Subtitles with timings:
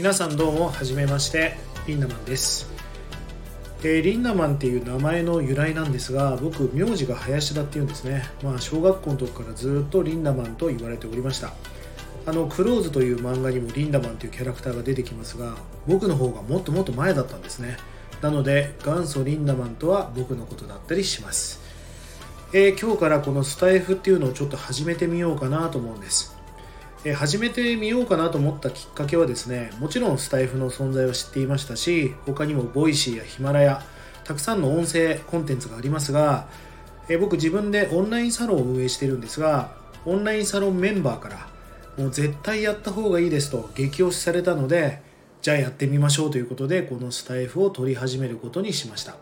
[0.00, 2.70] 皆さんどうもはじめましてリンダマンです、
[3.82, 8.22] えーリンダマンっていう名前の由来なんですが僕名字が林田っていうんですね。
[8.42, 11.52] まあ小学校の時からずっとリンダマンと言われておりました。
[12.24, 15.54] あのクローズという漫画にもリンダマンというキャラクターが出てきますが
[15.86, 17.76] 僕の方がもっともっと前だったんですね。
[18.22, 21.60] なので元祖リンダマンとは僕のことだったりします、
[22.54, 26.39] えー今日からこのスタイフっていうのをちょっと始めてみようかなと思うんです。
[27.04, 33.82] え始めてみようかなと思ったきっかけはですねもちろんスタエフの存在を知っていましたし他にも Voicy やヒマラヤ
[34.24, 36.46] たくさんの音声コンテンツがありますが、
[37.08, 39.72] え僕自分でオンラインサロンを運営してるんですが
[40.04, 41.48] オンラインサロンメンバーから
[41.96, 45.02] もう絶対やった方がいいですと激推しされたので
[45.42, 49.16] じゃあやってみましょうということでこのスタエフを録り始めることにしました。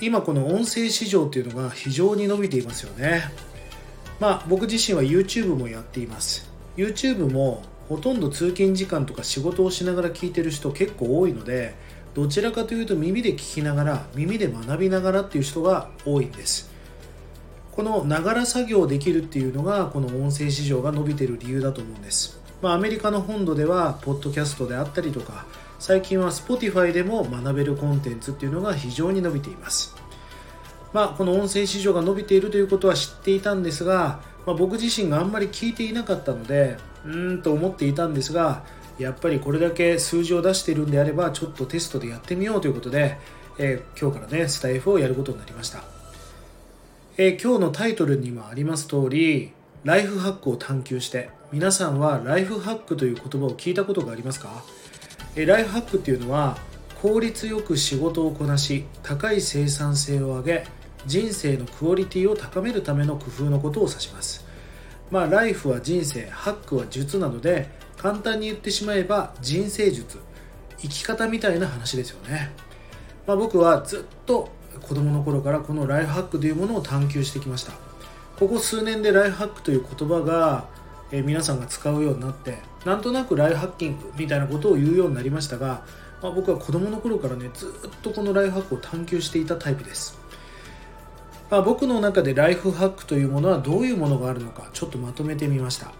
[0.00, 3.22] 今この音声市場っていうのが非常に伸びていますよね。
[4.18, 6.49] まあ僕自身は YouTube もやっています。
[6.76, 11.74] YouTube もほとんど通勤時間とか仕事をしながら聞いてる人結構多いので
[12.14, 16.70] どちらかというと耳で聞きながら耳で学びながらっていう人が多いんです。
[17.72, 25.46] このながら作業できるっていうのがこの音声市場が伸びてる理由だと思うんです、まあ、アメリカの本土ではポッドキャストであったりとか
[25.78, 29.96] 最近は Spotify でも学べるコンテンツっていうのが非常に伸びています。
[30.92, 38.64] まあ、この音声市場が伸びているということは知っていたんですが、まあ、僕自身があんまり聞いていなかったのでうーんと思っていたんですが
[38.98, 43.16] やっぱりこれだけ数字を出しているんであればちょっとテストでやってみようということで、
[43.58, 45.82] えー今日からねスタイフをやることになりました、
[47.16, 49.52] えー今日のタイトルにもあります通り
[49.84, 54.62] ライフハックを探求して皆さんはライフハックという言葉を聞いたことがありますか？
[55.36, 56.58] えーライフハックっていうのは
[57.00, 60.64] 効率よく仕事をこなし高い生産性を上げ
[61.06, 64.44] 人生のクオリティを高めるための工夫のことを指します。
[65.10, 70.18] まあライフは人生ハックは術なので簡単に言ってしまえば人生術
[70.78, 72.52] 生き方みたいな話ですよね、
[73.26, 74.50] まあ、僕はずっと
[74.80, 77.72] 子供の頃からこのライフハックというものを探求してきました。
[78.38, 80.66] ここ数年でライフハックという言葉が
[81.12, 85.84] え皆さんが使うようになってなんとなくライフハッキングみたいなことを言うようになりましたが、
[86.22, 87.70] まあ、僕は子供の頃からねずっ
[88.02, 90.19] とこのライフハックを探求していたタイプです、
[91.50, 95.92] まあ、僕の中でライフハックというものはどういうものがあるのかちょっとまとめてみました。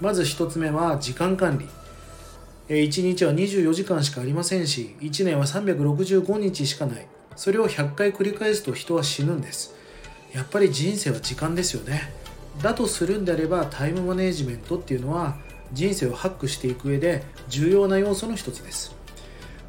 [0.00, 1.68] まず1つ目は時間管理。
[2.68, 7.06] えー1日は24時間しかありませんし1年は365日しかない。
[7.36, 9.74] それを100回繰り返すと人は死ぬんです。
[10.32, 12.10] やっぱり人生は時間ですよね。
[12.62, 15.36] だとするんであればタイムマネジメントっていうのは
[15.72, 18.96] 人生をハックしていく上で重要な要素の一つです。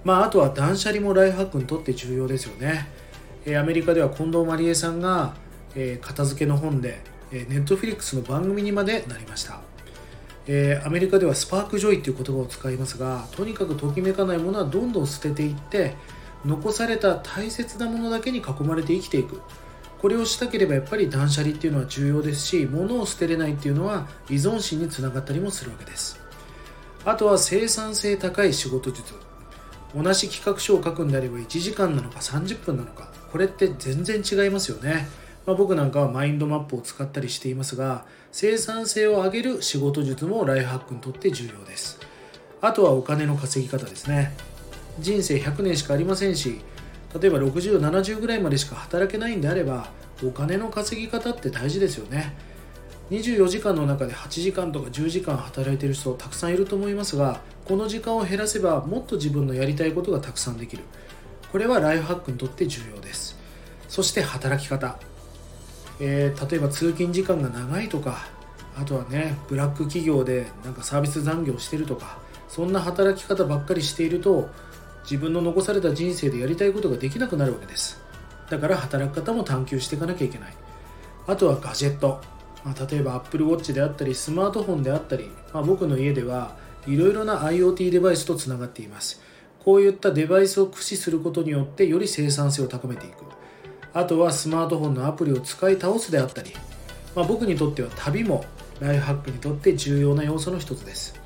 [0.06, 2.88] まああとは断捨離もライフハックにとって重要ですよね。
[3.54, 5.36] アメリカでは近藤麻理恵さんが、
[6.02, 7.00] 片付けの本で、
[7.32, 9.62] Netflix の番組にまでなりました。
[10.86, 15.96] アメリカでは spark joy っていう言葉を使いますがとにかくときめかないものはどんどん捨てていって
[16.46, 19.42] 残された大切なものだけに囲まれて生きていく。
[20.00, 26.20] これをしたければやっぱり断捨離っていうのは重要ですし物を捨てれないっていうのは依存心につながったりもするわけです。
[27.06, 29.16] あとは生産性高い仕事術。
[29.96, 33.15] 同じ企画書を書くんであれば1時間なのか30分なのか。
[33.36, 35.10] これって全然違いますよね、
[35.46, 42.00] まあ、僕なんかはマインドマップを使ったりしていますが生産性を上げる仕事術もライフハックにとって重要です。
[42.62, 44.32] あとはお金の稼ぎ方ですね。
[45.00, 46.62] 人生100年しかありませんし
[47.20, 49.90] 例えば6070ぐらいまでしか働けないんであれば
[50.24, 52.38] お金の稼ぎ方って大事ですよね。
[53.12, 60.84] 24時間の中で8時間とか10時間働いてる人たくさんいると思いますがこの時間を減らせばもっと自分のやりたいことがたくさんできる。
[61.56, 63.25] これはライフハックにとって重要です。
[63.96, 65.00] そして働き方、
[66.02, 68.26] えー例えば通勤時間が長いとか
[68.78, 72.18] あとはねブラック企業でなんかサービス残業してるとか
[72.50, 74.50] そんな働き方ばっかりしていると
[75.04, 78.02] 自分の残された人生でやりたいことができなくなるわけです。
[78.50, 80.54] だから働き方も探求していかなきゃいけない。
[81.26, 82.20] あとはガジェット、
[82.66, 89.22] まあ、例えば Apple Watch であったりスマートフォンであったり、まあ、僕の家ではいろいろな IoT デバイスとつながっています。
[89.64, 93.24] こういったデバイスを駆使することによってより生産性を高めていく。
[93.96, 96.52] あとはスマートフォンのアプリを使い倒すであったり、
[97.16, 98.44] まあ、僕にとっては旅も
[98.82, 101.18] ライフハックにとって重要な要素の一つです。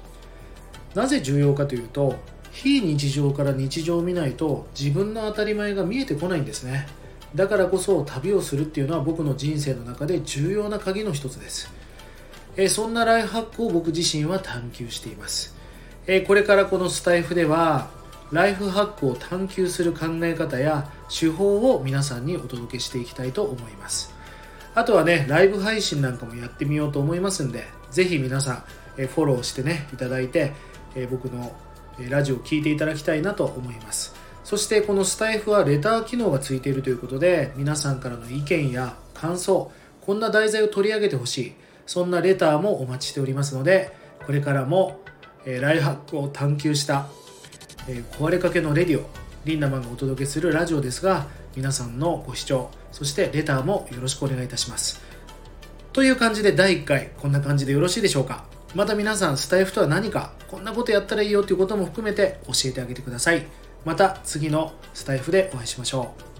[0.94, 2.16] なぜ重要かというと
[2.52, 6.88] 非日常から日常を見ないと自分の当たり前が見えてこないんですね。
[7.34, 11.72] だからこそ旅をするっていうのは僕の人生の中で重要な鍵の一つです。
[12.56, 15.56] えそんなライフハックを僕自身は探求しています。
[16.06, 17.90] えこれからこのスタイフでは
[18.32, 24.14] ライフハックを探求する考え方や手法を皆さんにお届けしていきたいと思います。
[24.76, 28.64] あとはねライブ配信なんかもやってみようと思いますんでぜひ皆さん
[28.98, 30.54] えフォローしてねいただいて
[30.96, 31.52] え僕の
[32.10, 34.16] ラジオを聴いていただきたいなと思います。
[34.44, 39.72] そしてこのスタイフはレター機能がついているということで皆さんからの意見や感想
[40.02, 41.54] こんな題材を取り上げてほしい
[41.86, 45.02] そんなレターもお待ちしておりますのでこれからも
[45.46, 47.10] ライフハックを探求した
[47.92, 49.06] え壊れかけのレディオ
[49.46, 55.02] リンダマンがお届けするラジオですが皆さんのご視聴そしてレターもよろしくお願いいたします。
[55.92, 58.46] という感じで第1回こんな感じでよろしいでしょうか？
[58.76, 63.48] また皆さんスタイフとは何かこんなことやったらいいよということも含めて教えてあげてください。
[63.86, 66.39] また次のスタイフでお会いしましょう。